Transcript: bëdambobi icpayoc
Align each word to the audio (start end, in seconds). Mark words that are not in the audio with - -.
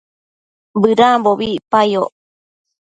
bëdambobi 0.81 1.47
icpayoc 1.57 2.13